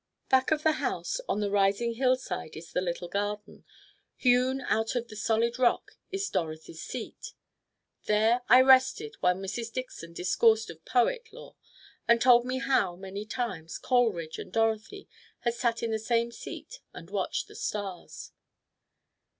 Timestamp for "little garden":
2.81-3.65